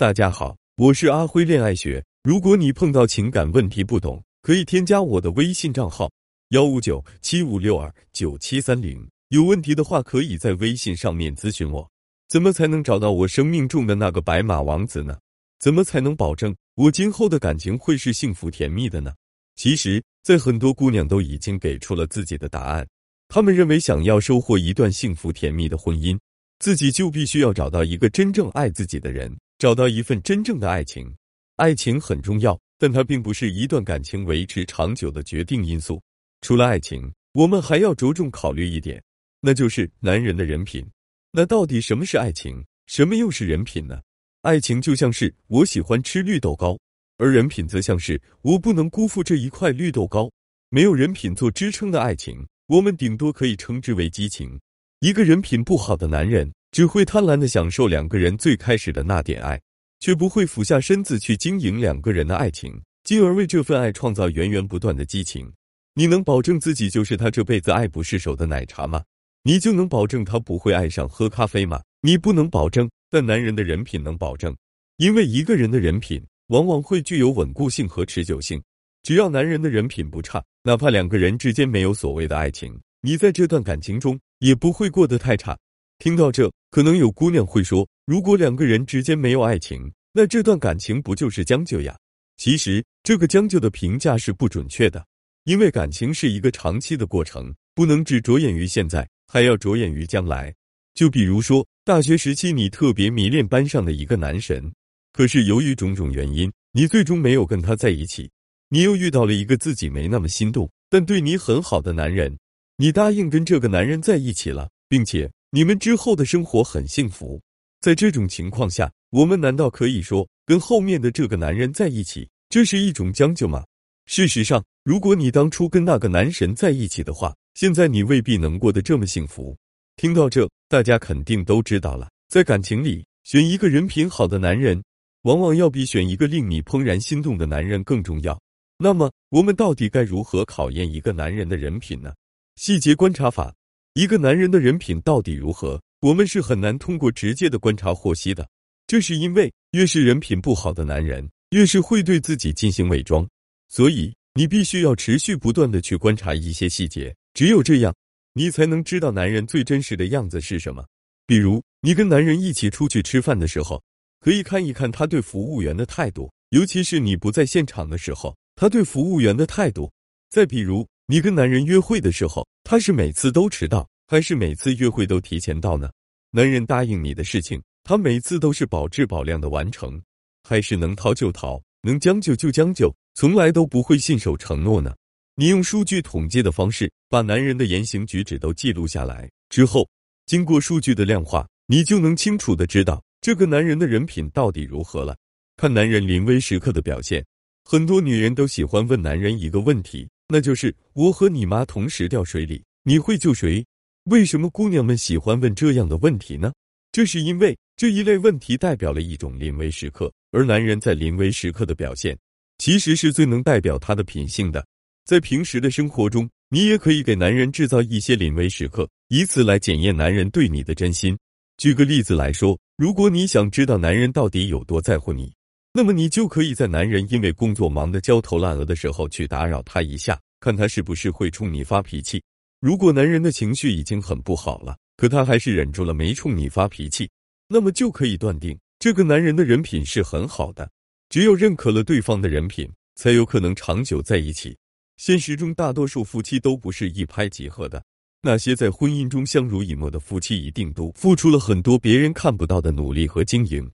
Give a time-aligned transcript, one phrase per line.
[0.00, 2.02] 大家好，我是阿辉恋爱学。
[2.22, 6.10] 如果你碰到情感问题不懂，可以添加我的微信账号
[6.52, 9.06] 幺五九七五六二九七三零。
[9.28, 11.86] 有问题的话，可以在微信上面咨询我。
[12.30, 15.18] 怎么才能找到我生命中的那个白马王子呢？
[15.58, 19.12] 怎么才能保证我今后的感情会是幸福甜蜜的呢？
[19.56, 22.88] 其实，在很多姑娘都已经给出了自己的答案。
[23.28, 26.18] 她们认为，想要收获一段幸福甜蜜的婚姻，
[26.58, 29.36] 自己就必须要找到一个真正爱自己的人。
[29.60, 31.14] 找到一份真正的爱情，
[31.56, 36.00] 爱情很重要，但它并不是一段感情维持长久的决定因素。
[36.40, 39.02] 除了爱情，我们还要着重考虑一点，
[39.38, 40.82] 那就是男人的人品。
[41.30, 44.00] 那到底什么是爱情，什么又是人品呢？
[44.40, 46.78] 爱情就像是我喜欢吃绿豆糕，
[47.18, 50.32] 而人品则像是我不能辜负这一块绿豆糕。
[50.70, 54.58] 没有人品做支撑的爱情，我们顶多可以称之为激情。
[55.00, 56.50] 一个人品不好的男人。
[56.72, 59.60] 只会贪婪的享受两个人最开始的那点爱，
[59.98, 65.52] 却不会俯下身子去经营两个人的爱情，进而为这份爱创造源源不断的激情。
[65.94, 69.02] 你能保证自己就是他这辈子爱不释手的奶茶吗？
[69.42, 71.82] 你就能保证他不会爱上喝咖啡吗？
[72.02, 74.56] 你不能保证，但男人的人品能保证，
[74.98, 78.62] 因为一个人的人品往往会具有稳固性和持久性。
[79.02, 85.58] 只要男人的人品不差，哪怕两个人之间没有所谓的爱情，你在这段感情中也不会过得太差。
[86.00, 91.94] 听到这，可能有姑娘会说：“如果两个人之间没有爱情，那这段感情不就是将就呀？”
[92.38, 95.04] 其实，这个将就的评价是不准确的，
[95.44, 100.54] 因为感情是一个长期的过程，不能只着眼于现在，还要着眼于将来。
[100.94, 104.72] 就比如说，大学时期你特别迷恋班上的一个男神，
[105.12, 108.30] 可是由于种种原因，你最终没有跟他在一起，
[108.70, 112.38] 你又遇到了一个自己没那么心动，但对你很好的男人，
[112.78, 115.30] 你答应跟这个男人在一起了，并且。
[115.52, 117.42] 你们之后的生活很幸福，
[117.80, 123.64] 在这种情况下，我们难道可以说跟后面的这个男人在一起，这是一种将就吗？
[124.06, 129.56] 事实上，如果你当初跟那个男神在一起的话，现在你未必能过得这么幸福。
[129.96, 134.80] 听到这，大家肯定都知道了，在感情里选一个人品好的男人，
[135.22, 138.40] 往往要比选一个令你怦然心动的男人更重要。
[138.78, 142.14] 那么，我们到底该如何考验一个男人的人品呢？
[142.54, 143.52] 细节观察法。
[143.94, 148.48] 一个男人的人品到底如何，我们是很难通过直接的观察获悉的。
[148.86, 153.28] 这是因为，越是人品不好的男人，越是会对自己进行伪装。
[153.68, 157.92] 所以，你必须要持续不断的去观察一些细节，只有这样，
[158.34, 160.84] 你才能知道男人最真实的样子是什么。
[161.26, 163.82] 比如，你跟男人一起出去吃饭的时候，
[164.20, 169.90] 可以看一看他对服务员的态度，尤其是你不在现场的时候，他对服务员的态度。
[170.30, 175.90] 再比如，你跟男人约会的时候，他是每次都迟到，还是每次约会都提前到呢？
[176.30, 180.00] 男人答应你的事情，他每次都是保质保量的完成，
[180.44, 184.94] 还是能逃就逃，能将就就将就，从来都不会信守承诺呢？
[185.34, 189.88] 你用数据统计的方式，把男人的言行举止都记录下来之后，
[190.26, 195.16] 经过数据的量化，你就能清楚的知道这个男人的人品到底如何了。
[195.56, 197.26] 看男人临危时刻的表现，
[197.64, 200.08] 很多女人都喜欢问男人一个问题。
[200.32, 203.64] 那就是我和你妈同时掉水里，你会救谁？
[204.04, 206.52] 为什么姑娘们喜欢问这样的问题呢？
[206.92, 212.16] 这是因为这一类问题代表了一种临危时刻，而男人在临危时刻的表现，
[212.58, 214.64] 其实是最能代表他的品性的。
[215.04, 221.18] 在平时的生活中，你也可以给男人制造一些临危时刻，以此来检验男人对你的真心。
[221.56, 225.32] 举个例子来说，如果你想知道男人到底有多在乎你。
[225.72, 232.20] 那么你就可以在男人因为工作忙得焦头烂额的时候去打扰他一下，看他是不是会冲你发脾气。
[232.60, 237.08] 如果男人的情绪已经很不好了，可他还是忍住了没冲你发脾气，
[237.48, 240.68] 那么就可以断定这个男人的人品是很好的。
[241.08, 244.56] 只有认可了对方的人品，才有可能长久在一起。
[244.96, 247.82] 现实中，大多数夫妻都不是一拍即合的。
[248.22, 253.70] 那些在婚姻中相濡以沫的夫妻，一定都付出了很多别人看不到的努力和经营。